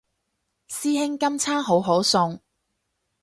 [0.67, 2.39] 師兄今餐好好餸